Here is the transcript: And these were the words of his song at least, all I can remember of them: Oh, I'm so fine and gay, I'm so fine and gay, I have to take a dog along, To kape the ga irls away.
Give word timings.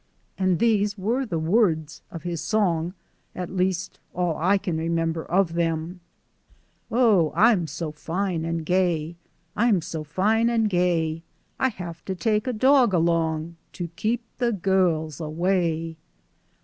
And 0.35 0.57
these 0.57 0.97
were 0.97 1.27
the 1.27 1.37
words 1.37 2.01
of 2.09 2.23
his 2.23 2.41
song 2.41 2.95
at 3.35 3.51
least, 3.55 3.99
all 4.15 4.35
I 4.35 4.57
can 4.57 4.79
remember 4.79 5.23
of 5.25 5.53
them: 5.53 5.99
Oh, 6.89 7.31
I'm 7.35 7.67
so 7.67 7.91
fine 7.91 8.43
and 8.43 8.65
gay, 8.65 9.15
I'm 9.55 9.79
so 9.79 10.03
fine 10.03 10.49
and 10.49 10.67
gay, 10.67 11.21
I 11.59 11.69
have 11.69 12.03
to 12.05 12.15
take 12.15 12.47
a 12.47 12.51
dog 12.53 12.95
along, 12.95 13.57
To 13.73 13.89
kape 13.89 14.23
the 14.39 14.51
ga 14.51 14.71
irls 14.71 15.23
away. 15.23 15.97